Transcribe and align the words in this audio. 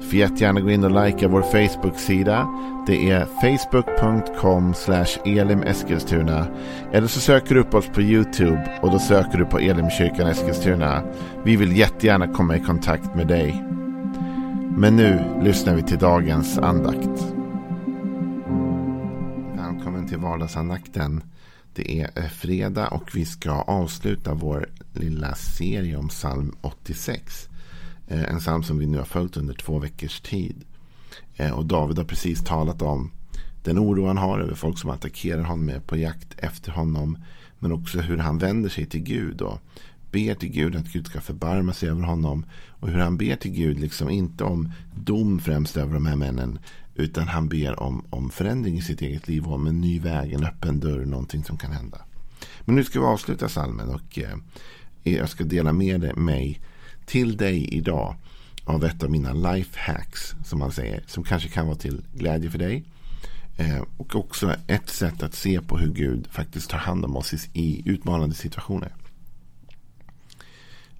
Du 0.00 0.06
får 0.06 0.14
jättegärna 0.14 0.60
gå 0.60 0.70
in 0.70 0.84
och 0.84 1.04
likea 1.04 1.28
vår 1.28 1.42
Facebook-sida. 1.42 2.48
Det 2.86 3.10
är 3.10 3.24
facebook.com 3.24 4.74
elimeskilstuna. 5.24 6.46
Eller 6.92 7.06
så 7.06 7.20
söker 7.20 7.54
du 7.54 7.60
upp 7.60 7.74
oss 7.74 7.86
på 7.86 8.02
YouTube 8.02 8.78
och 8.82 8.90
då 8.90 8.98
söker 8.98 9.38
du 9.38 9.44
på 9.44 9.58
Elimkyrkan 9.58 10.26
Eskilstuna. 10.26 11.02
Vi 11.44 11.56
vill 11.56 11.76
jättegärna 11.76 12.28
komma 12.28 12.56
i 12.56 12.60
kontakt 12.60 13.14
med 13.14 13.26
dig. 13.26 13.64
Men 14.76 14.96
nu 14.96 15.40
lyssnar 15.42 15.74
vi 15.74 15.82
till 15.82 15.98
dagens 15.98 16.58
andakt. 16.58 17.34
Välkommen 19.56 20.08
till 20.08 20.18
vardagsandakten. 20.18 21.22
Det 21.74 22.00
är 22.00 22.10
eh, 22.14 22.28
fredag 22.28 22.88
och 22.88 23.10
vi 23.14 23.24
ska 23.24 23.50
avsluta 23.50 24.34
vår 24.34 24.68
lilla 24.92 25.34
serie 25.34 25.96
om 25.96 26.08
psalm 26.08 26.54
86. 26.60 27.48
Eh, 28.08 28.30
en 28.30 28.38
psalm 28.38 28.62
som 28.62 28.78
vi 28.78 28.86
nu 28.86 28.98
har 28.98 29.04
följt 29.04 29.36
under 29.36 29.54
två 29.54 29.78
veckors 29.78 30.20
tid. 30.20 30.64
Eh, 31.36 31.50
och 31.50 31.66
David 31.66 31.98
har 31.98 32.04
precis 32.04 32.44
talat 32.44 32.82
om 32.82 33.10
den 33.62 33.78
oro 33.78 34.06
han 34.06 34.18
har 34.18 34.38
över 34.38 34.54
folk 34.54 34.78
som 34.78 34.90
attackerar 34.90 35.42
honom 35.42 35.68
är 35.68 35.80
på 35.80 35.96
jakt 35.96 36.34
efter 36.38 36.72
honom. 36.72 37.18
Men 37.58 37.72
också 37.72 38.00
hur 38.00 38.18
han 38.18 38.38
vänder 38.38 38.68
sig 38.68 38.86
till 38.86 39.02
Gud 39.02 39.40
och 39.40 39.60
ber 40.10 40.34
till 40.34 40.48
Gud 40.48 40.76
att 40.76 40.92
Gud 40.92 41.06
ska 41.06 41.20
förbarma 41.20 41.72
sig 41.72 41.88
över 41.88 42.02
honom. 42.02 42.44
Och 42.68 42.88
hur 42.88 42.98
han 42.98 43.16
ber 43.16 43.36
till 43.36 43.50
Gud, 43.50 43.80
liksom 43.80 44.10
inte 44.10 44.44
om 44.44 44.72
dom 44.94 45.40
främst 45.40 45.76
över 45.76 45.94
de 45.94 46.06
här 46.06 46.16
männen. 46.16 46.58
Utan 46.94 47.28
han 47.28 47.48
ber 47.48 47.80
om, 47.80 48.04
om 48.10 48.30
förändring 48.30 48.78
i 48.78 48.82
sitt 48.82 49.02
eget 49.02 49.28
liv 49.28 49.46
och 49.46 49.54
om 49.54 49.66
en 49.66 49.80
ny 49.80 50.00
väg, 50.00 50.32
en 50.32 50.44
öppen 50.44 50.80
dörr, 50.80 51.04
någonting 51.04 51.44
som 51.44 51.56
kan 51.56 51.72
hända. 51.72 51.98
Men 52.60 52.74
nu 52.74 52.84
ska 52.84 53.00
vi 53.00 53.06
avsluta 53.06 53.48
salmen 53.48 53.88
och 53.88 54.18
eh, 54.18 54.38
jag 55.02 55.28
ska 55.28 55.44
dela 55.44 55.72
med 55.72 56.16
mig 56.16 56.60
till 57.08 57.36
dig 57.36 57.74
idag 57.74 58.16
av 58.64 58.84
ett 58.84 59.02
av 59.02 59.10
mina 59.10 59.32
life 59.32 59.80
hacks 59.80 60.34
som 60.44 60.58
man 60.58 60.72
säger. 60.72 61.04
Som 61.06 61.24
kanske 61.24 61.48
kan 61.48 61.66
vara 61.66 61.76
till 61.76 62.02
glädje 62.12 62.50
för 62.50 62.58
dig. 62.58 62.84
Eh, 63.56 63.82
och 63.96 64.16
också 64.16 64.54
ett 64.66 64.88
sätt 64.88 65.22
att 65.22 65.34
se 65.34 65.60
på 65.60 65.78
hur 65.78 65.92
Gud 65.92 66.26
faktiskt 66.30 66.70
tar 66.70 66.78
hand 66.78 67.04
om 67.04 67.16
oss 67.16 67.34
i, 67.52 67.82
utmanande 67.90 68.34
situationer. 68.34 68.94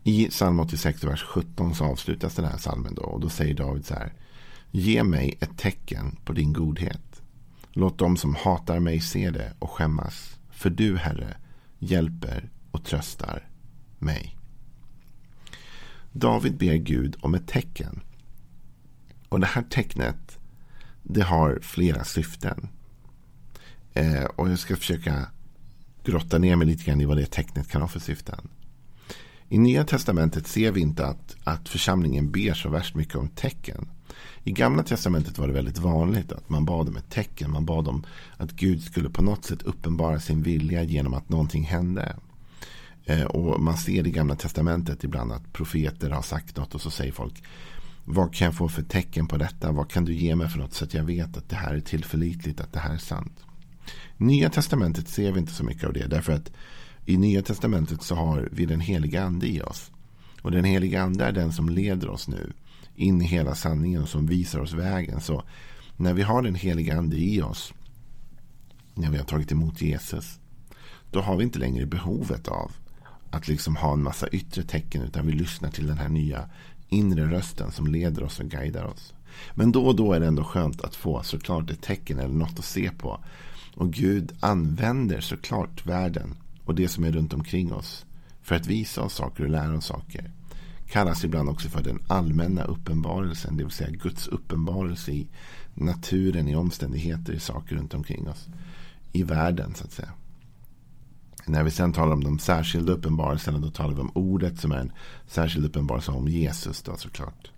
I 0.05 0.29
psalm 0.29 0.61
86, 0.61 1.05
vers 1.05 1.23
17 1.23 1.75
så 1.75 1.85
avslutas 1.85 2.35
den 2.35 2.45
här 2.45 2.57
psalmen 2.57 2.95
då. 2.95 3.03
Och 3.03 3.21
då 3.21 3.29
säger 3.29 3.55
David 3.55 3.87
så 3.87 3.95
här. 3.95 4.13
Ge 4.71 5.03
mig 5.05 5.39
ett 5.41 5.59
tecken 5.59 6.17
på 6.25 6.33
din 6.33 6.53
godhet. 6.53 7.23
Låt 7.73 7.99
dem 7.99 8.17
som 8.17 8.35
hatar 8.35 8.79
mig 8.79 9.01
se 9.01 9.31
det 9.31 9.53
och 9.59 9.71
skämmas. 9.71 10.39
För 10.51 10.71
du, 10.71 10.97
Herre, 10.97 11.37
hjälper 11.79 12.51
och 12.71 12.85
tröstar 12.85 13.49
mig. 13.99 14.38
David 16.19 16.57
ber 16.57 16.75
Gud 16.75 17.17
om 17.21 17.35
ett 17.35 17.49
tecken. 17.49 18.01
Och 19.29 19.41
det 19.41 19.47
här 19.47 19.63
tecknet 19.63 20.39
det 21.03 21.23
har 21.23 21.59
flera 21.63 22.05
syften. 22.05 22.69
Eh, 23.93 24.25
och 24.25 24.51
jag 24.51 24.59
ska 24.59 24.77
försöka 24.77 25.27
grotta 26.05 26.39
ner 26.39 26.57
mig 26.57 26.67
lite 26.67 26.85
grann 26.85 27.01
i 27.01 27.05
vad 27.05 27.17
det 27.17 27.27
tecknet 27.27 27.69
kan 27.69 27.81
ha 27.81 27.89
för 27.89 28.01
syften. 28.01 28.49
I 29.49 29.59
Nya 29.59 29.85
Testamentet 29.85 30.47
ser 30.47 30.73
vi 30.73 30.81
inte 30.81 31.07
att, 31.07 31.37
att 31.45 31.69
församlingen 31.69 32.31
ber 32.31 32.55
så 32.55 32.69
värst 32.69 32.95
mycket 32.95 33.15
om 33.15 33.29
tecken. 33.29 33.89
I 34.45 34.53
Gamla 34.53 34.83
Testamentet 34.83 35.39
var 35.39 35.47
det 35.47 35.55
väldigt 35.55 35.79
vanligt 35.79 36.33
att 36.33 36.49
man 36.49 36.65
bad 36.65 36.89
om 36.89 36.97
ett 36.97 37.11
tecken. 37.11 37.51
Man 37.51 37.65
bad 37.65 37.89
om 37.89 38.07
att 38.37 38.53
Gud 38.53 38.83
skulle 38.83 39.11
på 39.11 39.23
något 39.23 39.45
sätt 39.45 39.63
uppenbara 39.63 40.21
sin 40.21 40.43
vilja 40.43 40.83
genom 40.83 41.15
att 41.15 41.29
någonting 41.29 41.65
hände. 41.65 42.17
Eh, 43.09 43.25
och 43.25 43.61
man 43.61 43.77
ser 43.77 44.07
i 44.07 44.11
Gamla 44.11 44.37
Testamentet 44.37 45.05
ibland 45.05 45.33
att 45.33 45.53
profeter 45.53 46.11
har 46.11 46.23
sagt 46.23 46.57
något 46.57 46.75
och 46.75 46.81
så 46.81 46.91
säger 46.91 47.13
folk 47.13 47.43
vad 48.05 48.35
kan 48.35 48.45
jag 48.45 48.55
få 48.55 48.69
för 48.69 48.83
tecken 48.83 49.27
på 49.27 49.37
detta? 49.37 49.73
Vad 49.73 49.91
kan 49.91 50.05
du 50.05 50.15
ge 50.15 50.37
mig 50.37 50.49
för 50.49 50.59
något 50.59 50.75
så 50.75 50.85
att 50.85 50.95
jag 50.95 51.05
vet 51.05 51.37
att 51.37 51.49
det 51.49 51.57
här 51.57 51.75
är 51.75 51.81
tillförlitligt, 51.81 52.61
att 52.61 52.73
det 52.73 52.79
här 52.79 52.95
är 52.95 52.99
sant? 52.99 53.45
Nya 54.17 54.51
testamentet 54.51 55.09
ser 55.09 55.33
vi 55.33 55.41
inte 55.41 55.53
så 55.53 55.65
mycket 55.65 55.85
av 55.85 55.93
det. 55.93 56.07
Därför 56.07 56.33
att 56.33 56.51
i 57.07 57.17
Nya 57.17 57.43
testamentet 57.43 58.03
så 58.03 58.15
har 58.15 58.49
vi 58.53 58.67
den 58.67 58.81
heliga 58.81 59.23
ande 59.23 59.47
i 59.47 59.63
oss. 59.63 59.91
Och 60.43 60.51
den 60.51 60.65
heliga 60.65 61.03
ande 61.03 61.25
är 61.25 61.33
den 61.33 61.53
som 61.53 61.69
leder 61.69 62.09
oss 62.09 62.29
nu 62.29 62.53
in 62.97 63.23
i 63.23 63.25
hela 63.25 63.55
sanningen 63.55 64.03
och 64.03 64.09
som 64.09 64.27
visar 64.27 64.61
oss 64.61 64.73
vägen. 64.73 65.21
Så 65.21 65.43
när 65.97 66.15
vi 66.15 66.23
har 66.23 66.43
den 66.43 66.55
heliga 66.55 66.99
ande 66.99 67.17
i 67.17 67.43
oss, 67.43 67.73
när 68.95 69.11
vi 69.11 69.17
har 69.17 69.25
tagit 69.25 69.53
emot 69.53 69.83
Jesus, 69.83 70.39
då 71.11 71.21
har 71.21 71.37
vi 71.37 71.45
inte 71.45 71.59
längre 71.59 71.87
behovet 71.87 72.49
av 72.49 72.73
att 73.31 73.49
liksom 73.49 73.77
ha 73.77 73.93
en 73.93 74.03
massa 74.03 74.29
yttre 74.29 74.63
tecken 74.63 75.03
utan 75.03 75.27
vi 75.27 75.33
lyssnar 75.33 75.71
till 75.71 75.87
den 75.87 75.99
här 75.99 76.09
nya 76.09 76.49
inre 76.89 77.31
rösten 77.31 77.73
som 77.73 77.87
leder 77.87 78.23
oss 78.23 78.41
och 78.41 78.47
guidar 78.47 78.85
oss. 78.85 79.15
Men 79.55 79.73
då 79.73 79.87
och 79.87 79.97
då 79.97 80.13
är 80.13 80.21
det 80.21 80.27
ändå 80.27 80.45
skönt 80.45 80.81
att 80.81 80.95
få 80.95 81.23
såklart 81.23 81.71
ett 81.71 81.83
tecken 81.83 82.19
eller 82.19 82.35
något 82.35 82.59
att 82.59 82.65
se 82.65 82.91
på. 82.91 83.21
Och 83.75 83.93
Gud 83.93 84.33
använder 84.41 85.21
såklart 85.21 85.87
världen 85.87 86.35
och 86.65 86.75
det 86.75 86.89
som 86.89 87.05
är 87.05 87.13
runt 87.13 87.35
omkring 87.35 87.73
oss 87.73 88.07
för 88.43 88.55
att 88.55 88.67
visa 88.67 89.03
oss 89.03 89.15
saker 89.15 89.45
och 89.45 89.51
lära 89.51 89.77
oss 89.77 89.87
saker. 89.87 90.31
Kallas 90.91 91.25
ibland 91.25 91.49
också 91.49 91.69
för 91.69 91.83
den 91.83 92.03
allmänna 92.09 92.65
uppenbarelsen, 92.65 93.57
det 93.57 93.65
vill 93.65 93.73
säga 93.73 93.91
Guds 93.91 94.29
uppenbarelse 94.29 95.13
i 95.13 95.29
naturen, 95.75 96.49
i 96.49 96.57
omständigheter, 96.57 97.33
i 97.33 97.41
saker 97.41 97.77
runt 97.77 97.95
omkring 97.95 98.29
oss. 98.29 98.49
I 99.13 99.23
världen 99.23 99.75
så 99.75 99.85
att 99.85 99.93
säga. 99.93 100.13
När 101.47 101.63
vi 101.63 101.71
sen 101.71 101.93
talar 101.93 102.13
om 102.13 102.25
de 102.25 102.39
särskilda 102.39 102.93
uppenbarelserna 102.93 103.59
då 103.59 103.71
talar 103.71 103.95
vi 103.95 104.01
om 104.01 104.11
ordet 104.15 104.61
som 104.61 104.73
är 104.73 104.79
en 104.79 104.93
särskild 105.27 105.67
uppenbarelse 105.67 106.13
om 106.13 106.29
Jesus 106.29 106.83
då 106.83 106.97
såklart. 106.97 107.51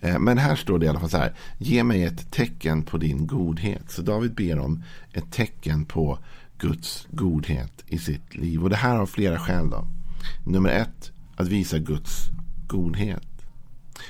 Eh, 0.00 0.18
men 0.18 0.38
här 0.38 0.56
står 0.56 0.78
det 0.78 0.86
i 0.86 0.88
alla 0.88 1.00
fall 1.00 1.10
så 1.10 1.16
här. 1.16 1.34
Ge 1.58 1.84
mig 1.84 2.04
ett 2.04 2.30
tecken 2.30 2.82
på 2.82 2.98
din 2.98 3.26
godhet. 3.26 3.90
Så 3.90 4.02
David 4.02 4.34
ber 4.34 4.58
om 4.58 4.82
ett 5.12 5.32
tecken 5.32 5.84
på 5.84 6.18
Guds 6.58 7.06
godhet 7.10 7.84
i 7.86 7.98
sitt 7.98 8.34
liv. 8.34 8.62
Och 8.62 8.70
det 8.70 8.76
här 8.76 8.96
har 8.96 9.06
flera 9.06 9.38
skäl 9.38 9.70
då. 9.70 9.86
Nummer 10.46 10.70
ett, 10.70 11.12
att 11.36 11.48
visa 11.48 11.78
Guds 11.78 12.28
godhet. 12.66 13.22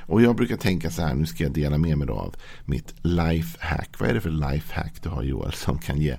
Och 0.00 0.22
jag 0.22 0.36
brukar 0.36 0.56
tänka 0.56 0.90
så 0.90 1.02
här, 1.02 1.14
nu 1.14 1.26
ska 1.26 1.44
jag 1.44 1.52
dela 1.52 1.78
med 1.78 1.98
mig 1.98 2.06
då 2.06 2.14
av 2.14 2.34
mitt 2.64 2.94
lifehack. 3.02 4.00
Vad 4.00 4.08
är 4.08 4.14
det 4.14 4.20
för 4.20 4.30
lifehack 4.30 5.02
du 5.02 5.08
har 5.08 5.22
Joel 5.22 5.52
som 5.52 5.78
kan 5.78 6.00
ge 6.00 6.16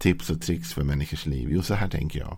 tips 0.00 0.30
och 0.30 0.40
tricks 0.40 0.72
för 0.72 0.84
människors 0.84 1.26
liv? 1.26 1.48
Jo, 1.50 1.62
så 1.62 1.74
här 1.74 1.88
tänker 1.88 2.20
jag. 2.20 2.36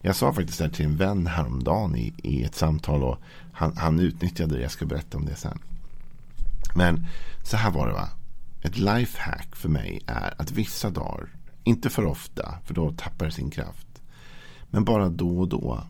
Jag 0.00 0.16
sa 0.16 0.32
faktiskt 0.32 0.58
det 0.58 0.64
här 0.64 0.72
till 0.72 0.84
en 0.84 0.96
vän 0.96 1.26
häromdagen 1.26 1.96
i, 1.96 2.12
i 2.22 2.44
ett 2.44 2.54
samtal 2.54 3.02
och 3.02 3.18
han, 3.52 3.76
han 3.76 4.00
utnyttjade 4.00 4.56
det. 4.56 4.62
Jag 4.62 4.70
ska 4.70 4.86
berätta 4.86 5.16
om 5.16 5.24
det 5.24 5.36
sen. 5.36 5.58
Men 6.74 7.06
så 7.44 7.56
här 7.56 7.70
var 7.70 7.86
det 7.86 7.92
va. 7.92 8.08
Ett 8.62 8.78
lifehack 8.78 9.56
för 9.56 9.68
mig 9.68 10.00
är 10.06 10.34
att 10.38 10.52
vissa 10.52 10.90
dagar, 10.90 11.28
inte 11.64 11.90
för 11.90 12.04
ofta, 12.04 12.54
för 12.64 12.74
då 12.74 12.92
tappar 12.92 13.26
det 13.26 13.32
sin 13.32 13.50
kraft. 13.50 13.86
Men 14.70 14.84
bara 14.84 15.08
då 15.08 15.38
och 15.38 15.48
då. 15.48 15.84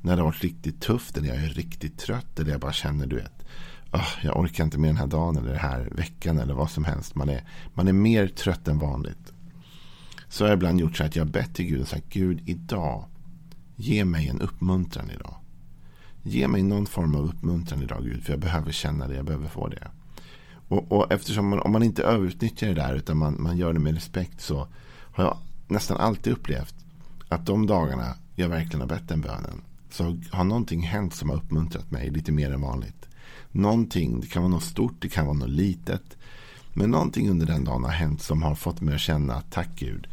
När 0.00 0.16
det 0.16 0.22
har 0.22 0.26
varit 0.26 0.42
riktigt 0.42 0.80
tufft 0.80 1.16
eller 1.16 1.28
jag 1.28 1.36
är 1.36 1.48
riktigt 1.48 1.98
trött 1.98 2.38
eller 2.38 2.50
jag 2.50 2.60
bara 2.60 2.72
känner 2.72 3.06
du 3.06 3.16
vet. 3.16 3.44
Oh, 3.92 4.08
jag 4.22 4.36
orkar 4.36 4.64
inte 4.64 4.78
med 4.78 4.90
den 4.90 4.96
här 4.96 5.06
dagen 5.06 5.36
eller 5.36 5.50
den 5.50 5.60
här 5.60 5.88
veckan 5.92 6.38
eller 6.38 6.54
vad 6.54 6.70
som 6.70 6.84
helst. 6.84 7.14
Man 7.14 7.28
är, 7.28 7.44
man 7.74 7.88
är 7.88 7.92
mer 7.92 8.28
trött 8.28 8.68
än 8.68 8.78
vanligt. 8.78 9.32
Så 10.36 10.44
har 10.44 10.48
jag 10.48 10.56
ibland 10.56 10.80
gjort 10.80 10.96
så 10.96 11.04
att 11.04 11.16
jag 11.16 11.24
har 11.24 11.30
bett 11.30 11.54
till 11.54 11.64
Gud 11.66 11.80
och 11.80 11.88
sagt 11.88 12.08
Gud 12.08 12.48
idag. 12.48 13.04
Ge 13.76 14.04
mig 14.04 14.28
en 14.28 14.40
uppmuntran 14.40 15.10
idag. 15.10 15.34
Ge 16.22 16.48
mig 16.48 16.62
någon 16.62 16.86
form 16.86 17.14
av 17.14 17.24
uppmuntran 17.24 17.82
idag 17.82 18.04
Gud. 18.04 18.24
För 18.24 18.32
jag 18.32 18.40
behöver 18.40 18.72
känna 18.72 19.08
det. 19.08 19.14
Jag 19.14 19.24
behöver 19.24 19.48
få 19.48 19.68
det. 19.68 19.88
Och, 20.68 20.92
och 20.92 21.12
eftersom 21.12 21.48
man, 21.48 21.60
om 21.60 21.72
man 21.72 21.82
inte 21.82 22.02
överutnyttjar 22.02 22.68
det 22.68 22.74
där 22.74 22.94
utan 22.94 23.16
man, 23.16 23.42
man 23.42 23.56
gör 23.56 23.72
det 23.72 23.80
med 23.80 23.94
respekt 23.94 24.40
så 24.40 24.68
har 25.12 25.24
jag 25.24 25.38
nästan 25.68 25.96
alltid 25.96 26.32
upplevt 26.32 26.74
att 27.28 27.46
de 27.46 27.66
dagarna 27.66 28.14
jag 28.34 28.48
verkligen 28.48 28.80
har 28.80 28.88
bett 28.88 29.08
den 29.08 29.20
bönen 29.20 29.62
så 29.90 30.16
har 30.30 30.44
någonting 30.44 30.82
hänt 30.82 31.14
som 31.14 31.30
har 31.30 31.36
uppmuntrat 31.36 31.90
mig 31.90 32.10
lite 32.10 32.32
mer 32.32 32.52
än 32.52 32.60
vanligt. 32.60 33.08
Någonting, 33.52 34.20
det 34.20 34.26
kan 34.26 34.42
vara 34.42 34.52
något 34.52 34.62
stort, 34.62 34.94
det 34.98 35.08
kan 35.08 35.26
vara 35.26 35.36
något 35.36 35.50
litet. 35.50 36.16
Men 36.74 36.90
någonting 36.90 37.30
under 37.30 37.46
den 37.46 37.64
dagen 37.64 37.84
har 37.84 37.90
hänt 37.90 38.22
som 38.22 38.42
har 38.42 38.54
fått 38.54 38.80
mig 38.80 38.94
att 38.94 39.00
känna 39.00 39.40
tack 39.40 39.70
Gud. 39.76 40.06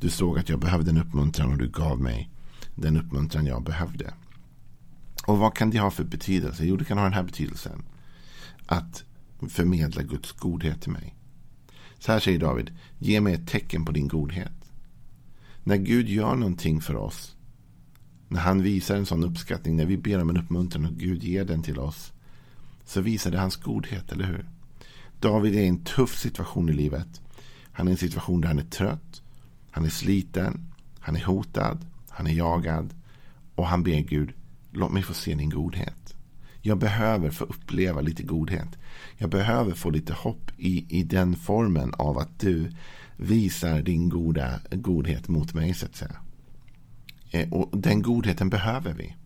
Du 0.00 0.10
såg 0.10 0.38
att 0.38 0.48
jag 0.48 0.60
behövde 0.60 0.90
en 0.90 0.98
uppmuntran 0.98 1.52
och 1.52 1.58
du 1.58 1.68
gav 1.68 2.00
mig 2.00 2.30
den 2.74 2.96
uppmuntran 2.96 3.46
jag 3.46 3.62
behövde. 3.62 4.14
Och 5.26 5.38
vad 5.38 5.54
kan 5.54 5.70
det 5.70 5.78
ha 5.78 5.90
för 5.90 6.04
betydelse? 6.04 6.64
Jo, 6.64 6.76
det 6.76 6.84
kan 6.84 6.98
ha 6.98 7.04
den 7.04 7.12
här 7.12 7.22
betydelsen. 7.22 7.82
Att 8.66 9.04
förmedla 9.48 10.02
Guds 10.02 10.32
godhet 10.32 10.82
till 10.82 10.92
mig. 10.92 11.14
Så 11.98 12.12
här 12.12 12.20
säger 12.20 12.38
David. 12.38 12.70
Ge 12.98 13.20
mig 13.20 13.34
ett 13.34 13.48
tecken 13.48 13.84
på 13.84 13.92
din 13.92 14.08
godhet. 14.08 14.72
När 15.64 15.76
Gud 15.76 16.08
gör 16.08 16.34
någonting 16.34 16.80
för 16.80 16.96
oss. 16.96 17.36
När 18.28 18.40
han 18.40 18.62
visar 18.62 18.96
en 18.96 19.06
sån 19.06 19.24
uppskattning, 19.24 19.76
när 19.76 19.86
vi 19.86 19.96
ber 19.96 20.22
om 20.22 20.30
en 20.30 20.36
uppmuntran 20.36 20.86
och 20.86 20.92
Gud 20.92 21.22
ger 21.22 21.44
den 21.44 21.62
till 21.62 21.78
oss. 21.78 22.12
Så 22.84 23.00
visar 23.00 23.30
det 23.30 23.38
hans 23.38 23.56
godhet, 23.56 24.12
eller 24.12 24.24
hur? 24.24 24.48
David 25.20 25.54
är 25.54 25.60
i 25.60 25.68
en 25.68 25.84
tuff 25.84 26.18
situation 26.18 26.68
i 26.68 26.72
livet. 26.72 27.20
Han 27.72 27.88
är 27.88 27.90
i 27.90 27.92
en 27.92 27.98
situation 27.98 28.40
där 28.40 28.48
han 28.48 28.58
är 28.58 28.62
trött. 28.62 29.22
Han 29.70 29.84
är 29.84 29.90
sliten. 29.90 30.72
Han 30.98 31.16
är 31.16 31.24
hotad. 31.24 31.86
Han 32.08 32.26
är 32.26 32.32
jagad. 32.32 32.94
Och 33.54 33.66
han 33.66 33.82
ber 33.82 34.00
Gud, 34.00 34.32
låt 34.72 34.92
mig 34.92 35.02
få 35.02 35.14
se 35.14 35.34
din 35.34 35.50
godhet. 35.50 36.14
Jag 36.62 36.78
behöver 36.78 37.30
få 37.30 37.44
uppleva 37.44 38.00
lite 38.00 38.22
godhet. 38.22 38.78
Jag 39.18 39.30
behöver 39.30 39.74
få 39.74 39.90
lite 39.90 40.12
hopp 40.12 40.50
i, 40.56 40.98
i 40.98 41.02
den 41.02 41.36
formen 41.36 41.94
av 41.94 42.18
att 42.18 42.40
du 42.40 42.72
visar 43.16 43.82
din 43.82 44.08
goda, 44.08 44.60
godhet 44.70 45.28
mot 45.28 45.54
mig 45.54 45.74
så 45.74 45.86
att 45.86 45.96
säga. 45.96 46.16
Eh, 47.30 47.52
och 47.52 47.78
den 47.78 48.02
godheten 48.02 48.50
behöver 48.50 48.92
vi. 48.92 49.16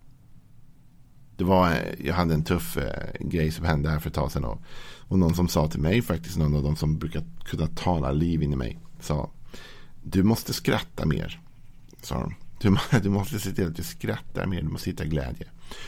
Det 1.36 1.44
var, 1.44 1.70
eh, 1.70 2.06
jag 2.06 2.14
hade 2.14 2.34
en 2.34 2.44
tuff 2.44 2.76
eh, 2.76 3.26
grej 3.26 3.50
som 3.50 3.64
hände 3.64 3.90
här 3.90 3.98
för 3.98 4.08
ett 4.08 4.14
tag 4.14 4.32
sedan. 4.32 4.44
Och, 4.44 4.62
och 5.08 5.18
någon 5.18 5.34
som 5.34 5.48
sa 5.48 5.68
till 5.68 5.80
mig, 5.80 6.02
faktiskt 6.02 6.38
någon 6.38 6.56
av 6.56 6.62
de 6.62 6.76
som 6.76 6.98
brukar 6.98 7.22
kunna 7.44 7.66
tala 7.66 8.12
liv 8.12 8.42
in 8.42 8.52
i 8.52 8.56
mig. 8.56 8.78
Sa, 9.00 9.30
du 10.04 10.22
måste 10.22 10.52
skratta 10.52 11.06
mer. 11.06 11.40
Sa 12.02 12.20
de. 12.20 12.34
Du, 12.60 12.76
du 13.02 13.08
måste 13.08 13.40
se 13.40 13.52
till 13.52 13.66
att 13.66 13.76
du 13.76 13.82
skrattar 13.82 14.46
mer, 14.46 14.62
du 14.62 14.68
måste 14.68 14.90
hitta 14.90 15.04
glädje. 15.04 15.46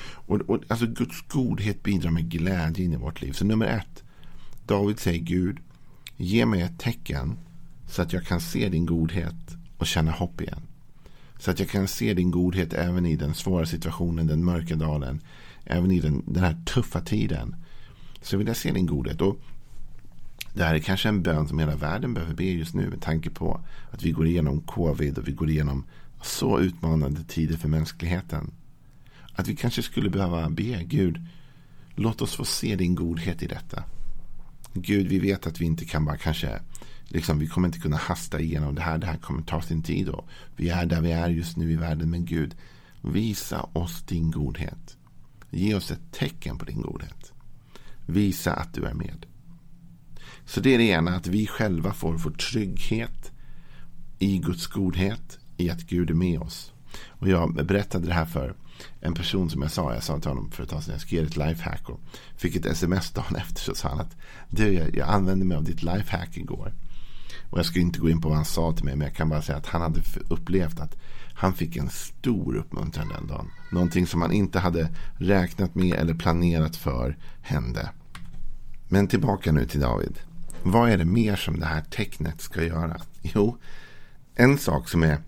Och, 0.08 0.40
och, 0.40 0.62
alltså 0.68 0.86
Guds 0.86 1.22
godhet 1.28 1.82
bidrar 1.82 2.10
med 2.10 2.30
glädje 2.30 2.84
in 2.84 2.92
i 2.92 2.96
vårt 2.96 3.20
liv. 3.22 3.32
Så 3.32 3.44
nummer 3.44 3.66
ett, 3.66 4.04
David 4.66 5.00
säger 5.00 5.20
Gud, 5.20 5.58
ge 6.16 6.46
mig 6.46 6.60
ett 6.60 6.78
tecken 6.78 7.38
så 7.88 8.02
att 8.02 8.12
jag 8.12 8.24
kan 8.24 8.40
se 8.40 8.68
din 8.68 8.86
godhet 8.86 9.56
och 9.78 9.86
känna 9.86 10.10
hopp 10.10 10.40
igen. 10.40 10.62
Så 11.38 11.50
att 11.50 11.58
jag 11.58 11.68
kan 11.68 11.88
se 11.88 12.14
din 12.14 12.30
godhet 12.30 12.72
även 12.72 13.06
i 13.06 13.16
den 13.16 13.34
svåra 13.34 13.66
situationen, 13.66 14.26
den 14.26 14.44
mörka 14.44 14.76
dalen. 14.76 15.20
Även 15.64 15.90
i 15.90 16.00
den, 16.00 16.22
den 16.26 16.44
här 16.44 16.56
tuffa 16.66 17.00
tiden. 17.00 17.56
Så 18.22 18.36
vill 18.36 18.46
jag 18.46 18.56
se 18.56 18.72
din 18.72 18.86
godhet. 18.86 19.20
Och 19.20 19.40
det 20.56 20.64
här 20.64 20.74
är 20.74 20.78
kanske 20.78 21.08
en 21.08 21.22
bön 21.22 21.48
som 21.48 21.58
hela 21.58 21.76
världen 21.76 22.14
behöver 22.14 22.34
be 22.34 22.44
just 22.44 22.74
nu. 22.74 22.90
Med 22.90 23.02
tanke 23.02 23.30
på 23.30 23.60
att 23.90 24.02
vi 24.02 24.10
går 24.10 24.26
igenom 24.26 24.60
covid 24.60 25.18
och 25.18 25.28
vi 25.28 25.32
går 25.32 25.50
igenom 25.50 25.84
så 26.22 26.60
utmanande 26.60 27.24
tider 27.24 27.56
för 27.56 27.68
mänskligheten. 27.68 28.50
Att 29.32 29.48
vi 29.48 29.56
kanske 29.56 29.82
skulle 29.82 30.10
behöva 30.10 30.50
be 30.50 30.84
Gud. 30.84 31.20
Låt 31.94 32.22
oss 32.22 32.34
få 32.34 32.44
se 32.44 32.76
din 32.76 32.94
godhet 32.94 33.42
i 33.42 33.46
detta. 33.46 33.84
Gud, 34.74 35.08
vi 35.08 35.18
vet 35.18 35.46
att 35.46 35.60
vi 35.60 35.64
inte 35.64 35.84
kan 35.84 36.04
bara 36.04 36.16
kanske 36.16 36.60
liksom, 37.04 37.38
vi 37.38 37.46
kommer 37.46 37.68
inte 37.68 37.78
kunna 37.78 37.96
hasta 37.96 38.40
igenom 38.40 38.74
det 38.74 38.82
här. 38.82 38.98
Det 38.98 39.06
här 39.06 39.16
kommer 39.16 39.42
ta 39.42 39.62
sin 39.62 39.82
tid. 39.82 40.08
Och 40.08 40.28
vi 40.56 40.68
är 40.68 40.86
där 40.86 41.00
vi 41.00 41.12
är 41.12 41.28
just 41.28 41.56
nu 41.56 41.72
i 41.72 41.76
världen. 41.76 42.10
Men 42.10 42.24
Gud, 42.24 42.54
visa 43.02 43.62
oss 43.72 44.02
din 44.02 44.30
godhet. 44.30 44.96
Ge 45.50 45.74
oss 45.74 45.90
ett 45.90 46.12
tecken 46.12 46.58
på 46.58 46.64
din 46.64 46.82
godhet. 46.82 47.32
Visa 48.06 48.52
att 48.52 48.74
du 48.74 48.84
är 48.84 48.94
med. 48.94 49.26
Så 50.46 50.60
det 50.60 50.74
är 50.74 50.78
det 50.78 50.84
ena, 50.84 51.16
att 51.16 51.26
vi 51.26 51.46
själva 51.46 51.92
får 51.92 52.18
får 52.18 52.30
trygghet 52.30 53.32
i 54.18 54.38
Guds 54.38 54.66
godhet, 54.66 55.38
i 55.56 55.70
att 55.70 55.82
Gud 55.82 56.10
är 56.10 56.14
med 56.14 56.40
oss. 56.40 56.72
Och 57.06 57.28
jag 57.28 57.66
berättade 57.66 58.06
det 58.06 58.14
här 58.14 58.24
för 58.24 58.54
en 59.00 59.14
person 59.14 59.50
som 59.50 59.62
jag 59.62 59.70
sa, 59.70 59.94
jag 59.94 60.02
sa 60.02 60.20
till 60.20 60.28
honom 60.28 60.50
för 60.50 60.62
ett 60.62 60.68
tag 60.68 60.82
sedan, 60.82 60.92
jag 60.92 61.00
skrev 61.00 61.26
ett 61.26 61.36
lifehack 61.36 61.90
och 61.90 62.00
fick 62.36 62.56
ett 62.56 62.66
sms 62.66 63.10
dagen 63.10 63.36
efter 63.36 63.60
så 63.60 63.74
sa 63.74 63.88
han 63.88 64.00
att 64.00 64.16
du, 64.50 64.72
jag, 64.72 64.96
jag 64.96 65.08
använde 65.08 65.44
mig 65.44 65.56
av 65.56 65.64
ditt 65.64 65.82
lifehack 65.82 66.36
igår. 66.36 66.72
Och 67.50 67.58
jag 67.58 67.66
ska 67.66 67.80
inte 67.80 68.00
gå 68.00 68.10
in 68.10 68.20
på 68.20 68.28
vad 68.28 68.36
han 68.36 68.44
sa 68.44 68.72
till 68.72 68.84
mig. 68.84 68.96
Men 68.96 69.06
jag 69.06 69.16
kan 69.16 69.28
bara 69.28 69.42
säga 69.42 69.58
att 69.58 69.66
han 69.66 69.82
hade 69.82 70.00
upplevt 70.28 70.80
att 70.80 70.96
han 71.34 71.54
fick 71.54 71.76
en 71.76 71.90
stor 71.90 72.56
uppmuntran 72.56 73.08
den 73.08 73.26
dagen. 73.26 73.50
Någonting 73.72 74.06
som 74.06 74.22
han 74.22 74.32
inte 74.32 74.58
hade 74.58 74.88
räknat 75.18 75.74
med 75.74 75.94
eller 75.94 76.14
planerat 76.14 76.76
för 76.76 77.16
hände. 77.42 77.90
Men 78.88 79.08
tillbaka 79.08 79.52
nu 79.52 79.66
till 79.66 79.80
David. 79.80 80.18
Vad 80.62 80.90
är 80.90 80.98
det 80.98 81.04
mer 81.04 81.36
som 81.36 81.60
det 81.60 81.66
här 81.66 81.82
tecknet 81.82 82.40
ska 82.40 82.64
göra? 82.64 83.00
Jo, 83.22 83.56
en 84.34 84.58
sak 84.58 84.88
som 84.88 85.02
är 85.02 85.18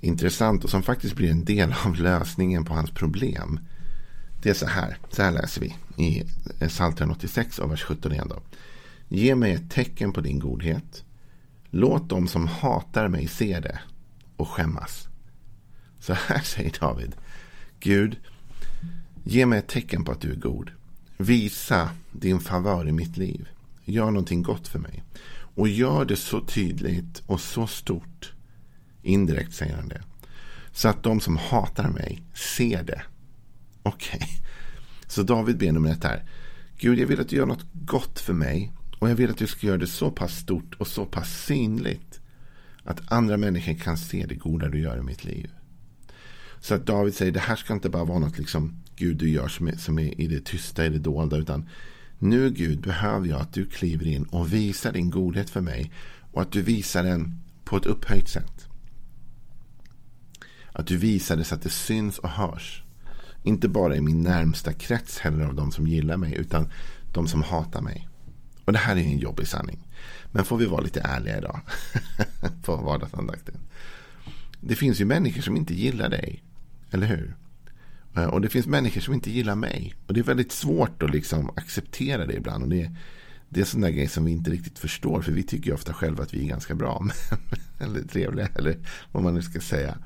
intressant 0.00 0.64
och 0.64 0.70
som 0.70 0.82
faktiskt 0.82 1.14
blir 1.14 1.30
en 1.30 1.44
del 1.44 1.74
av 1.84 1.96
lösningen 1.96 2.64
på 2.64 2.74
hans 2.74 2.90
problem. 2.90 3.60
Det 4.42 4.50
är 4.50 4.54
så 4.54 4.66
här. 4.66 4.96
Så 5.10 5.22
här 5.22 5.32
läser 5.32 5.60
vi 5.60 5.76
i 6.04 6.24
eh, 6.60 6.68
Psaltaren 6.68 7.10
86 7.10 7.58
och 7.58 7.72
vers 7.72 7.82
17 7.82 8.12
igen. 8.12 8.28
Då. 8.28 8.40
Ge 9.08 9.34
mig 9.34 9.52
ett 9.52 9.70
tecken 9.70 10.12
på 10.12 10.20
din 10.20 10.38
godhet 10.38 11.04
Låt 11.70 12.08
dem 12.08 12.28
som 12.28 12.46
hatar 12.46 13.08
mig 13.08 13.28
se 13.28 13.60
det 13.60 13.80
och 14.36 14.48
skämmas. 14.48 15.08
Så 16.00 16.12
här 16.12 16.40
säger 16.40 16.80
David. 16.80 17.14
Gud, 17.80 18.16
ge 19.24 19.46
mig 19.46 19.58
ett 19.58 19.68
tecken 19.68 20.04
på 20.04 20.12
att 20.12 20.20
du 20.20 20.32
är 20.32 20.36
god. 20.36 20.70
Visa 21.16 21.90
din 22.12 22.40
favör 22.40 22.88
i 22.88 22.92
mitt 22.92 23.16
liv. 23.16 23.48
Gör 23.90 24.06
någonting 24.06 24.42
gott 24.42 24.68
för 24.68 24.78
mig. 24.78 25.02
Och 25.54 25.68
gör 25.68 26.04
det 26.04 26.16
så 26.16 26.40
tydligt 26.40 27.22
och 27.26 27.40
så 27.40 27.66
stort. 27.66 28.32
Indirekt 29.02 29.54
säger 29.54 29.76
han 29.76 29.88
det. 29.88 30.02
Så 30.72 30.88
att 30.88 31.02
de 31.02 31.20
som 31.20 31.36
hatar 31.36 31.88
mig 31.88 32.22
ser 32.34 32.82
det. 32.82 33.02
Okej. 33.82 34.16
Okay. 34.16 34.28
Så 35.06 35.22
David 35.22 35.58
ber 35.58 35.72
nummer 35.72 35.92
ett 35.92 36.04
här. 36.04 36.24
Gud, 36.78 36.98
jag 36.98 37.06
vill 37.06 37.20
att 37.20 37.28
du 37.28 37.36
gör 37.36 37.46
något 37.46 37.66
gott 37.72 38.20
för 38.20 38.32
mig. 38.32 38.72
Och 38.98 39.10
jag 39.10 39.14
vill 39.14 39.30
att 39.30 39.38
du 39.38 39.46
ska 39.46 39.66
göra 39.66 39.78
det 39.78 39.86
så 39.86 40.10
pass 40.10 40.36
stort 40.38 40.74
och 40.78 40.86
så 40.86 41.06
pass 41.06 41.44
synligt. 41.44 42.20
Att 42.84 43.12
andra 43.12 43.36
människor 43.36 43.74
kan 43.74 43.98
se 43.98 44.26
det 44.26 44.34
goda 44.34 44.68
du 44.68 44.80
gör 44.80 44.98
i 44.98 45.02
mitt 45.02 45.24
liv. 45.24 45.50
Så 46.60 46.74
att 46.74 46.86
David 46.86 47.14
säger 47.14 47.32
det 47.32 47.40
här 47.40 47.56
ska 47.56 47.72
inte 47.72 47.88
bara 47.88 48.04
vara 48.04 48.18
något 48.18 48.38
liksom 48.38 48.82
Gud 48.96 49.16
du 49.16 49.30
gör 49.30 49.48
som 49.48 49.68
är, 49.68 49.76
som 49.76 49.98
är 49.98 50.20
i 50.20 50.26
det 50.26 50.44
tysta, 50.44 50.86
i 50.86 50.88
det 50.88 50.98
dolda. 50.98 51.36
Utan 51.36 51.68
nu 52.22 52.50
Gud 52.50 52.80
behöver 52.80 53.28
jag 53.28 53.40
att 53.40 53.52
du 53.52 53.66
kliver 53.66 54.06
in 54.06 54.24
och 54.24 54.52
visar 54.52 54.92
din 54.92 55.10
godhet 55.10 55.50
för 55.50 55.60
mig. 55.60 55.92
Och 56.32 56.42
att 56.42 56.52
du 56.52 56.62
visar 56.62 57.02
den 57.02 57.40
på 57.64 57.76
ett 57.76 57.86
upphöjt 57.86 58.28
sätt. 58.28 58.68
Att 60.72 60.86
du 60.86 60.96
visar 60.96 61.36
det 61.36 61.44
så 61.44 61.54
att 61.54 61.62
det 61.62 61.70
syns 61.70 62.18
och 62.18 62.28
hörs. 62.28 62.82
Inte 63.42 63.68
bara 63.68 63.96
i 63.96 64.00
min 64.00 64.22
närmsta 64.22 64.72
krets 64.72 65.18
heller 65.18 65.44
av 65.44 65.54
de 65.54 65.72
som 65.72 65.86
gillar 65.86 66.16
mig. 66.16 66.34
Utan 66.34 66.70
de 67.14 67.28
som 67.28 67.42
hatar 67.42 67.80
mig. 67.80 68.08
Och 68.64 68.72
det 68.72 68.78
här 68.78 68.96
är 68.96 69.00
en 69.00 69.18
jobbig 69.18 69.48
sanning. 69.48 69.86
Men 70.32 70.44
får 70.44 70.56
vi 70.56 70.66
vara 70.66 70.80
lite 70.80 71.00
ärliga 71.00 71.38
idag. 71.38 71.60
på 72.64 72.76
vardagsandakten. 72.76 73.54
Det 74.60 74.74
finns 74.74 75.00
ju 75.00 75.04
människor 75.04 75.42
som 75.42 75.56
inte 75.56 75.74
gillar 75.74 76.08
dig. 76.08 76.42
Eller 76.90 77.06
hur? 77.06 77.36
Eh, 78.16 78.24
och 78.24 78.40
det 78.40 78.48
finns 78.48 78.66
människor 78.66 79.00
som 79.00 79.14
inte 79.14 79.30
gillar 79.30 79.54
mig. 79.54 79.94
Och 80.06 80.14
det 80.14 80.20
är 80.20 80.24
väldigt 80.24 80.52
svårt 80.52 81.02
att 81.02 81.10
liksom 81.10 81.50
acceptera 81.56 82.26
det 82.26 82.34
ibland. 82.34 82.62
Och 82.62 82.68
det, 82.68 82.90
det 83.48 83.60
är 83.60 83.64
sådana 83.64 83.90
grej 83.90 84.08
som 84.08 84.24
vi 84.24 84.32
inte 84.32 84.50
riktigt 84.50 84.78
förstår. 84.78 85.22
För 85.22 85.32
vi 85.32 85.42
tycker 85.42 85.66
ju 85.66 85.74
ofta 85.74 85.94
själva 85.94 86.22
att 86.22 86.34
vi 86.34 86.44
är 86.44 86.48
ganska 86.48 86.74
bra. 86.74 87.06
eller 87.78 88.02
trevliga. 88.02 88.48
Eller 88.54 88.78
vad 89.12 89.22
man 89.22 89.34
nu 89.34 89.42
ska 89.42 89.60
säga. 89.60 89.98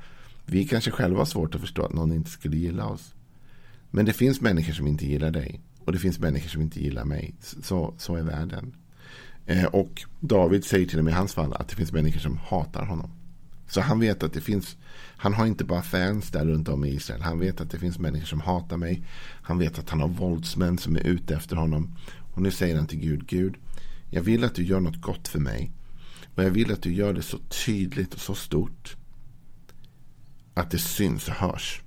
Vi 0.45 0.67
kanske 0.67 0.91
själva 0.91 1.17
har 1.17 1.25
svårt 1.25 1.55
att 1.55 1.61
förstå 1.61 1.85
att 1.85 1.93
någon 1.93 2.11
inte 2.11 2.29
skulle 2.29 2.57
gilla 2.57 2.85
oss. 2.85 3.13
Men 3.91 4.05
det 4.05 4.13
finns 4.13 4.41
människor 4.41 4.73
som 4.73 4.87
inte 4.87 5.05
gillar 5.05 5.31
dig. 5.31 5.61
Och 5.85 5.91
det 5.91 5.99
finns 5.99 6.19
människor 6.19 6.49
som 6.49 6.61
inte 6.61 6.83
gillar 6.83 7.05
mig. 7.05 7.35
Så, 7.41 7.93
så 7.97 8.15
är 8.15 8.23
världen. 8.23 8.75
Eh, 9.45 9.65
och 9.65 10.03
David 10.19 10.65
säger 10.65 10.85
till 10.85 10.99
och 10.99 11.05
med 11.05 11.11
i 11.11 11.15
hans 11.15 11.33
fall 11.33 11.53
att 11.53 11.67
det 11.67 11.75
finns 11.75 11.91
människor 11.91 12.19
som 12.19 12.37
hatar 12.37 12.85
honom. 12.85 13.11
Så 13.67 13.81
han 13.81 13.99
vet 13.99 14.23
att 14.23 14.33
det 14.33 14.41
finns, 14.41 14.77
han 15.17 15.33
har 15.33 15.45
inte 15.45 15.63
bara 15.63 15.81
fans 15.81 16.31
där 16.31 16.45
runt 16.45 16.67
om 16.67 16.85
i 16.85 16.89
Israel. 16.89 17.21
Han 17.21 17.39
vet 17.39 17.61
att 17.61 17.71
det 17.71 17.79
finns 17.79 17.99
människor 17.99 18.25
som 18.25 18.41
hatar 18.41 18.77
mig. 18.77 19.03
Han 19.41 19.59
vet 19.59 19.79
att 19.79 19.89
han 19.89 20.01
har 20.01 20.07
våldsmän 20.07 20.77
som 20.77 20.95
är 20.95 21.07
ute 21.07 21.35
efter 21.35 21.55
honom. 21.55 21.97
Och 22.33 22.41
nu 22.41 22.51
säger 22.51 22.75
han 22.75 22.87
till 22.87 22.99
Gud, 22.99 23.27
Gud, 23.27 23.55
jag 24.09 24.21
vill 24.21 24.43
att 24.43 24.55
du 24.55 24.63
gör 24.63 24.79
något 24.79 25.01
gott 25.01 25.27
för 25.27 25.39
mig. 25.39 25.71
Och 26.35 26.43
jag 26.43 26.51
vill 26.51 26.71
att 26.71 26.81
du 26.81 26.93
gör 26.93 27.13
det 27.13 27.21
så 27.21 27.37
tydligt 27.65 28.13
och 28.13 28.19
så 28.19 28.35
stort. 28.35 28.95
Att 30.53 30.71
det 30.71 30.79
syns 30.79 31.27
och 31.27 31.33
hörs. 31.33 31.81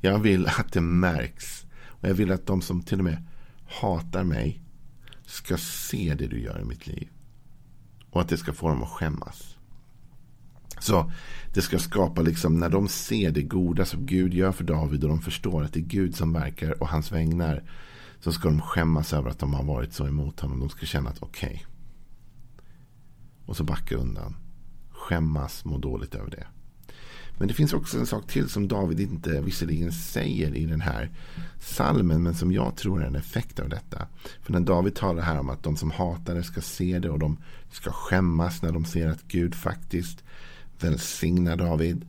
Jag 0.00 0.18
vill 0.18 0.46
att 0.46 0.72
det 0.72 0.80
märks. 0.80 1.66
Och 1.86 2.08
jag 2.08 2.14
vill 2.14 2.32
att 2.32 2.46
de 2.46 2.62
som 2.62 2.82
till 2.82 2.98
och 2.98 3.04
med 3.04 3.24
hatar 3.66 4.24
mig 4.24 4.60
ska 5.26 5.56
se 5.56 6.14
det 6.18 6.26
du 6.26 6.40
gör 6.40 6.60
i 6.60 6.64
mitt 6.64 6.86
liv. 6.86 7.08
Och 8.10 8.20
att 8.20 8.28
det 8.28 8.36
ska 8.36 8.52
få 8.52 8.68
dem 8.68 8.82
att 8.82 8.88
skämmas. 8.88 9.56
Så 10.78 11.12
det 11.54 11.62
ska 11.62 11.78
skapa, 11.78 12.22
liksom, 12.22 12.60
när 12.60 12.68
de 12.68 12.88
ser 12.88 13.30
det 13.30 13.42
goda 13.42 13.84
som 13.84 14.06
Gud 14.06 14.34
gör 14.34 14.52
för 14.52 14.64
David 14.64 15.02
och 15.02 15.08
de 15.08 15.20
förstår 15.20 15.64
att 15.64 15.72
det 15.72 15.80
är 15.80 15.84
Gud 15.84 16.16
som 16.16 16.32
verkar 16.32 16.82
och 16.82 16.88
hans 16.88 17.12
vägnar. 17.12 17.62
Så 18.20 18.32
ska 18.32 18.48
de 18.48 18.60
skämmas 18.60 19.12
över 19.12 19.30
att 19.30 19.38
de 19.38 19.54
har 19.54 19.64
varit 19.64 19.92
så 19.92 20.06
emot 20.06 20.40
honom. 20.40 20.60
De 20.60 20.68
ska 20.68 20.86
känna 20.86 21.10
att 21.10 21.22
okej. 21.22 21.48
Okay. 21.48 21.60
Och 23.46 23.56
så 23.56 23.64
backa 23.64 23.96
undan. 23.96 24.36
Skämmas, 24.90 25.64
må 25.64 25.78
dåligt 25.78 26.14
över 26.14 26.30
det. 26.30 26.46
Men 27.38 27.48
det 27.48 27.54
finns 27.54 27.72
också 27.72 27.98
en 27.98 28.06
sak 28.06 28.26
till 28.26 28.48
som 28.48 28.68
David 28.68 29.00
inte 29.00 29.40
visserligen 29.40 29.92
säger 29.92 30.54
i 30.54 30.66
den 30.66 30.80
här 30.80 31.10
salmen. 31.60 32.22
Men 32.22 32.34
som 32.34 32.52
jag 32.52 32.76
tror 32.76 33.02
är 33.02 33.06
en 33.06 33.16
effekt 33.16 33.60
av 33.60 33.68
detta. 33.68 34.06
För 34.42 34.52
när 34.52 34.60
David 34.60 34.94
talar 34.94 35.22
här 35.22 35.38
om 35.38 35.50
att 35.50 35.62
de 35.62 35.76
som 35.76 35.90
hatar 35.90 36.34
det 36.34 36.44
ska 36.44 36.60
se 36.60 36.98
det. 36.98 37.10
Och 37.10 37.18
de 37.18 37.36
ska 37.70 37.92
skämmas 37.92 38.62
när 38.62 38.72
de 38.72 38.84
ser 38.84 39.08
att 39.08 39.22
Gud 39.22 39.54
faktiskt 39.54 40.24
Välsigna 40.84 41.56
David. 41.56 42.04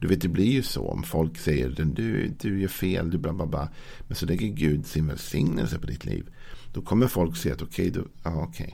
Du 0.00 0.08
vet, 0.08 0.20
det 0.20 0.28
blir 0.28 0.52
ju 0.52 0.62
så 0.62 0.88
om 0.88 1.02
folk 1.02 1.38
säger 1.38 1.68
du, 1.68 2.28
du 2.40 2.60
gör 2.60 2.68
fel, 2.68 3.10
du 3.10 3.18
bla 3.18 3.32
bla 3.32 3.46
bla. 3.46 3.68
Men 4.06 4.16
så 4.16 4.26
lägger 4.26 4.48
Gud 4.48 4.86
sin 4.86 5.06
välsignelse 5.06 5.78
på 5.78 5.86
ditt 5.86 6.04
liv. 6.04 6.26
Då 6.74 6.82
kommer 6.82 7.06
folk 7.06 7.36
säga 7.36 7.54
att 7.54 7.62
okej, 7.62 7.90
okay, 7.90 8.02
ja, 8.22 8.46
okay. 8.46 8.70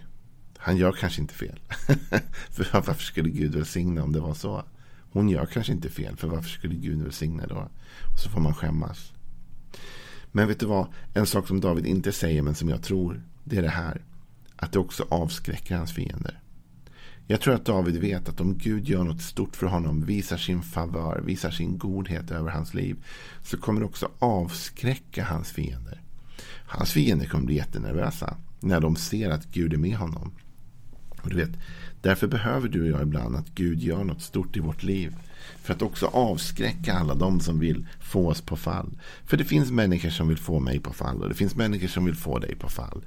han 0.57 0.77
gör 0.77 0.93
kanske 0.93 1.21
inte 1.21 1.35
fel. 1.35 1.61
för 2.51 2.67
varför 2.73 3.03
skulle 3.03 3.29
Gud 3.29 3.55
välsigna 3.55 4.03
om 4.03 4.13
det 4.13 4.21
var 4.21 4.35
så? 4.35 4.65
Hon 5.13 5.29
gör 5.29 5.47
kanske 5.47 5.73
inte 5.73 5.89
fel, 5.89 6.17
för 6.17 6.29
varför 6.29 6.49
skulle 6.49 6.75
Gud 6.75 7.03
välsigna 7.03 7.47
då? 7.47 7.69
Och 8.13 8.21
så 8.21 8.31
får 8.31 8.41
man 8.41 8.55
skämmas. 8.55 9.13
Men 10.33 10.49
vet 10.49 10.61
du 10.61 10.67
vad? 10.67 10.87
En 11.15 11.27
sak 11.27 11.49
som 11.49 11.61
David 11.61 11.87
inte 11.87 12.13
säger, 12.13 12.43
men 12.43 12.55
som 12.55 12.69
jag 12.69 12.83
tror, 12.83 13.23
det 13.45 13.57
är 13.57 13.63
det 13.63 13.69
här. 13.69 14.03
Att 14.57 14.73
det 14.73 14.79
också 14.79 15.07
avskräcker 15.09 15.77
hans 15.77 15.93
fiender. 15.93 16.41
Jag 17.33 17.41
tror 17.41 17.55
att 17.55 17.65
David 17.65 17.97
vet 17.97 18.29
att 18.29 18.41
om 18.41 18.59
Gud 18.59 18.89
gör 18.89 19.05
något 19.05 19.23
stort 19.23 19.57
för 19.57 19.67
honom, 19.67 20.05
visar 20.05 20.37
sin 20.37 20.63
favör, 20.63 21.21
visar 21.21 21.51
sin 21.51 21.79
godhet 21.79 22.31
över 22.31 22.51
hans 22.51 22.75
liv, 22.75 23.05
så 23.43 23.57
kommer 23.57 23.81
det 23.81 23.87
också 23.87 24.11
avskräcka 24.19 25.25
hans 25.25 25.53
fiender. 25.53 26.01
Hans 26.67 26.93
fiender 26.93 27.27
kommer 27.27 27.47
bli 27.47 27.55
jättenervösa 27.55 28.37
när 28.61 28.81
de 28.81 28.97
ser 28.97 29.31
att 29.31 29.47
Gud 29.47 29.73
är 29.73 29.77
med 29.77 29.97
honom. 29.97 30.33
Och 31.23 31.31
du 31.31 31.37
vet, 31.37 31.59
därför 32.01 32.27
behöver 32.27 32.69
du 32.69 32.83
och 32.83 32.89
jag 32.89 33.03
ibland 33.03 33.37
att 33.37 33.55
Gud 33.55 33.83
gör 33.83 34.05
något 34.05 34.23
stort 34.23 34.57
i 34.57 34.61
vårt 34.61 34.83
liv. 34.83 35.17
För 35.63 35.75
att 35.75 35.83
också 35.83 36.07
avskräcka 36.07 36.93
alla 36.93 37.15
de 37.15 37.41
som 37.41 37.59
vill 37.59 37.87
få 38.01 38.29
oss 38.29 38.41
på 38.41 38.57
fall. 38.57 38.99
För 39.25 39.37
det 39.37 39.45
finns 39.45 39.71
människor 39.71 40.11
som 40.11 40.29
vill 40.29 40.39
få 40.39 40.61
mig 40.61 40.81
på 40.81 40.93
fall 40.93 41.23
och 41.23 41.29
det 41.29 41.35
finns 41.35 41.57
människor 41.57 41.89
som 41.89 42.05
vill 42.05 42.15
få 42.15 42.39
dig 42.39 42.55
på 42.55 42.69
fall. 42.69 43.05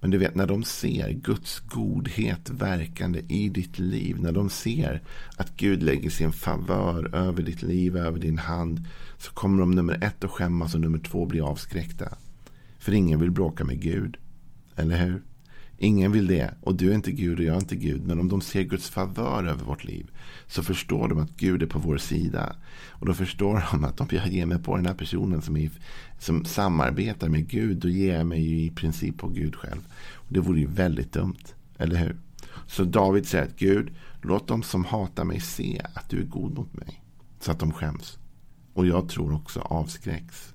Men 0.00 0.10
du 0.10 0.18
vet 0.18 0.34
när 0.34 0.46
de 0.46 0.64
ser 0.64 1.10
Guds 1.10 1.60
godhet 1.60 2.50
verkande 2.50 3.22
i 3.28 3.48
ditt 3.48 3.78
liv. 3.78 4.20
När 4.20 4.32
de 4.32 4.50
ser 4.50 5.02
att 5.36 5.56
Gud 5.56 5.82
lägger 5.82 6.10
sin 6.10 6.32
favör 6.32 7.14
över 7.14 7.42
ditt 7.42 7.62
liv, 7.62 7.96
över 7.96 8.18
din 8.18 8.38
hand. 8.38 8.84
Så 9.18 9.32
kommer 9.32 9.60
de 9.60 9.70
nummer 9.70 10.04
ett 10.04 10.24
att 10.24 10.30
skämmas 10.30 10.74
och 10.74 10.80
nummer 10.80 10.98
två 10.98 11.26
bli 11.26 11.40
avskräckta. 11.40 12.08
För 12.78 12.92
ingen 12.92 13.20
vill 13.20 13.30
bråka 13.30 13.64
med 13.64 13.82
Gud. 13.82 14.16
Eller 14.76 15.04
hur? 15.04 15.22
Ingen 15.78 16.12
vill 16.12 16.26
det. 16.26 16.54
Och 16.60 16.74
du 16.74 16.90
är 16.90 16.94
inte 16.94 17.12
Gud 17.12 17.38
och 17.38 17.44
jag 17.44 17.54
är 17.54 17.60
inte 17.60 17.76
Gud. 17.76 18.06
Men 18.06 18.20
om 18.20 18.28
de 18.28 18.40
ser 18.40 18.62
Guds 18.62 18.90
favör 18.90 19.44
över 19.44 19.64
vårt 19.64 19.84
liv. 19.84 20.10
Så 20.46 20.62
förstår 20.62 21.08
de 21.08 21.18
att 21.18 21.36
Gud 21.36 21.62
är 21.62 21.66
på 21.66 21.78
vår 21.78 21.98
sida. 21.98 22.56
Och 22.90 23.06
då 23.06 23.14
förstår 23.14 23.64
de 23.72 23.84
att 23.84 24.00
om 24.00 24.08
jag 24.10 24.28
ger 24.28 24.46
mig 24.46 24.58
på 24.58 24.76
den 24.76 24.86
här 24.86 24.94
personen 24.94 25.42
som, 25.42 25.56
är, 25.56 25.70
som 26.18 26.44
samarbetar 26.44 27.28
med 27.28 27.48
Gud. 27.48 27.76
Då 27.76 27.88
ger 27.88 28.16
jag 28.16 28.26
mig 28.26 28.42
ju 28.42 28.64
i 28.64 28.70
princip 28.70 29.18
på 29.18 29.28
Gud 29.28 29.56
själv. 29.56 29.80
Och 30.14 30.32
det 30.32 30.40
vore 30.40 30.60
ju 30.60 30.66
väldigt 30.66 31.12
dumt. 31.12 31.44
Eller 31.78 31.96
hur? 31.96 32.16
Så 32.66 32.84
David 32.84 33.26
säger 33.26 33.44
att 33.44 33.56
Gud, 33.56 33.94
låt 34.22 34.48
dem 34.48 34.62
som 34.62 34.84
hatar 34.84 35.24
mig 35.24 35.40
se 35.40 35.82
att 35.94 36.10
du 36.10 36.20
är 36.20 36.24
god 36.26 36.54
mot 36.54 36.74
mig. 36.74 37.02
Så 37.40 37.50
att 37.50 37.58
de 37.58 37.72
skäms. 37.72 38.18
Och 38.74 38.86
jag 38.86 39.08
tror 39.08 39.34
också 39.34 39.60
avskräcks. 39.60 40.54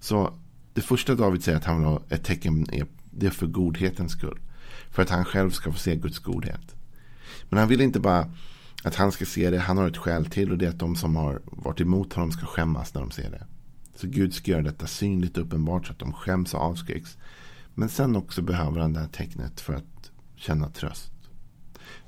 Så 0.00 0.34
det 0.74 0.80
första 0.80 1.14
David 1.14 1.44
säger 1.44 1.58
att 1.58 1.64
han 1.64 1.78
vill 1.78 1.86
ha 1.86 2.02
ett 2.08 2.24
tecken 2.24 2.66
är 2.72 2.86
det 3.18 3.26
är 3.26 3.30
för 3.30 3.46
godhetens 3.46 4.12
skull. 4.12 4.40
För 4.90 5.02
att 5.02 5.10
han 5.10 5.24
själv 5.24 5.50
ska 5.50 5.72
få 5.72 5.78
se 5.78 5.96
Guds 5.96 6.18
godhet. 6.18 6.74
Men 7.48 7.58
han 7.58 7.68
vill 7.68 7.80
inte 7.80 8.00
bara 8.00 8.30
att 8.84 8.94
han 8.94 9.12
ska 9.12 9.24
se 9.24 9.50
det. 9.50 9.58
Han 9.58 9.78
har 9.78 9.88
ett 9.88 9.96
skäl 9.96 10.26
till. 10.26 10.50
Och 10.50 10.58
det 10.58 10.66
är 10.66 10.70
att 10.70 10.78
de 10.78 10.96
som 10.96 11.16
har 11.16 11.40
varit 11.44 11.80
emot 11.80 12.12
honom 12.12 12.32
ska 12.32 12.46
skämmas 12.46 12.94
när 12.94 13.00
de 13.00 13.10
ser 13.10 13.30
det. 13.30 13.46
Så 13.94 14.06
Gud 14.06 14.34
ska 14.34 14.50
göra 14.50 14.62
detta 14.62 14.86
synligt 14.86 15.36
och 15.36 15.44
uppenbart. 15.44 15.86
Så 15.86 15.92
att 15.92 15.98
de 15.98 16.12
skäms 16.12 16.54
och 16.54 16.60
avskräcks. 16.60 17.16
Men 17.74 17.88
sen 17.88 18.16
också 18.16 18.42
behöver 18.42 18.80
han 18.80 18.92
det 18.92 19.00
här 19.00 19.08
tecknet 19.08 19.60
för 19.60 19.74
att 19.74 20.10
känna 20.36 20.70
tröst. 20.70 21.12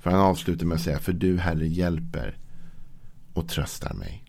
För 0.01 0.11
han 0.11 0.21
avslutar 0.21 0.67
med 0.67 0.75
att 0.75 0.83
säga. 0.83 0.99
För 0.99 1.13
du 1.13 1.39
Herre 1.39 1.69
hjälper 1.69 2.39
och 3.33 3.49
tröstar 3.49 3.95
mig. 3.95 4.25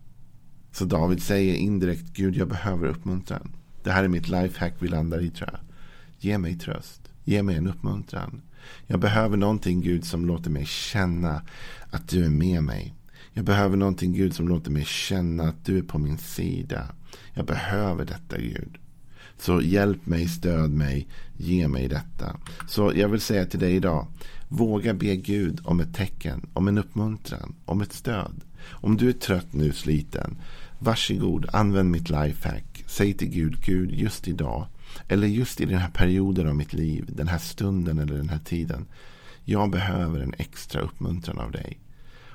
Så 0.71 0.85
David 0.85 1.23
säger 1.23 1.53
indirekt. 1.53 2.13
Gud 2.13 2.35
jag 2.35 2.47
behöver 2.47 2.87
uppmuntran. 2.87 3.55
Det 3.83 3.91
här 3.91 4.03
är 4.03 4.07
mitt 4.07 4.27
lifehack 4.27 4.73
vi 4.79 4.87
landar 4.87 5.21
i 5.21 5.29
tror 5.29 5.49
jag. 5.51 5.59
Ge 6.23 6.37
mig 6.37 6.57
tröst. 6.57 7.01
Ge 7.23 7.43
mig 7.43 7.55
en 7.55 7.67
uppmuntran. 7.67 8.41
Jag 8.87 8.99
behöver 8.99 9.37
någonting 9.37 9.81
Gud 9.81 10.05
som 10.05 10.25
låter 10.25 10.49
mig 10.49 10.65
känna 10.65 11.41
att 11.91 12.09
du 12.09 12.25
är 12.25 12.29
med 12.29 12.63
mig. 12.63 12.93
Jag 13.33 13.45
behöver 13.45 13.77
någonting 13.77 14.13
Gud 14.13 14.35
som 14.35 14.47
låter 14.47 14.71
mig 14.71 14.85
känna 14.85 15.43
att 15.43 15.65
du 15.65 15.77
är 15.77 15.81
på 15.81 15.97
min 15.97 16.17
sida. 16.17 16.87
Jag 17.33 17.45
behöver 17.45 18.05
detta 18.05 18.37
Gud. 18.37 18.77
Så 19.37 19.61
hjälp 19.61 20.05
mig, 20.05 20.27
stöd 20.27 20.71
mig, 20.71 21.07
ge 21.37 21.67
mig 21.67 21.87
detta. 21.87 22.37
Så 22.67 22.93
jag 22.95 23.09
vill 23.09 23.21
säga 23.21 23.45
till 23.45 23.59
dig 23.59 23.75
idag. 23.75 24.07
Våga 24.49 24.93
be 24.93 25.15
Gud 25.15 25.61
om 25.63 25.79
ett 25.79 25.95
tecken, 25.95 26.49
om 26.53 26.67
en 26.67 26.77
uppmuntran, 26.77 27.55
om 27.65 27.81
ett 27.81 27.93
stöd. 27.93 28.41
Om 28.63 28.97
du 28.97 29.09
är 29.09 29.13
trött 29.13 29.53
nu, 29.53 29.71
sliten. 29.71 30.37
Varsågod, 30.79 31.45
använd 31.53 31.91
mitt 31.91 32.09
lifehack. 32.09 32.83
Säg 32.87 33.13
till 33.13 33.29
Gud, 33.29 33.61
Gud, 33.65 33.91
just 33.91 34.27
idag 34.27 34.67
eller 35.07 35.27
just 35.27 35.61
i 35.61 35.65
den 35.65 35.77
här 35.77 35.89
perioden 35.89 36.47
av 36.47 36.55
mitt 36.55 36.73
liv, 36.73 37.05
den 37.07 37.27
här 37.27 37.37
stunden 37.37 37.99
eller 37.99 38.15
den 38.15 38.29
här 38.29 38.39
tiden. 38.39 38.85
Jag 39.43 39.71
behöver 39.71 40.19
en 40.19 40.33
extra 40.37 40.81
uppmuntran 40.81 41.39
av 41.39 41.51
dig. 41.51 41.79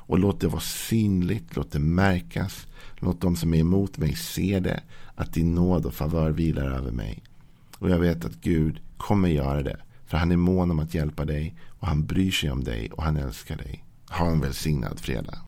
Och 0.07 0.19
låt 0.19 0.41
det 0.41 0.49
vara 0.49 0.61
synligt, 0.61 1.57
låt 1.57 1.73
det 1.73 1.79
märkas. 1.79 2.67
Låt 2.97 3.21
de 3.21 3.37
som 3.37 3.55
är 3.55 3.59
emot 3.59 3.99
mig 3.99 4.15
se 4.15 4.61
det. 4.61 4.83
Att 5.15 5.33
din 5.33 5.55
nåd 5.55 5.87
och 5.87 5.95
favör 5.95 6.31
vilar 6.31 6.71
över 6.71 6.91
mig. 6.91 7.23
Och 7.79 7.91
jag 7.91 7.99
vet 7.99 8.25
att 8.25 8.41
Gud 8.41 8.81
kommer 8.97 9.29
göra 9.29 9.63
det. 9.63 9.77
För 10.07 10.17
han 10.17 10.33
är 10.33 10.37
mån 10.37 10.71
om 10.71 10.79
att 10.79 10.95
hjälpa 10.95 11.25
dig. 11.25 11.55
Och 11.69 11.87
han 11.87 12.07
bryr 12.07 12.31
sig 12.31 12.51
om 12.51 12.65
dig 12.65 12.91
och 12.91 13.03
han 13.03 13.17
älskar 13.17 13.57
dig. 13.57 13.85
Ha 14.09 14.27
en 14.27 14.41
välsignad 14.41 15.01
fredag. 15.01 15.39